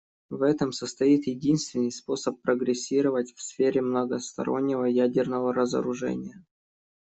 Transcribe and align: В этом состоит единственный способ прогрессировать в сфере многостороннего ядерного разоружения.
В 0.31 0.41
этом 0.41 0.71
состоит 0.71 1.27
единственный 1.27 1.91
способ 1.91 2.41
прогрессировать 2.41 3.35
в 3.35 3.41
сфере 3.43 3.81
многостороннего 3.83 4.85
ядерного 4.85 5.53
разоружения. 5.53 6.43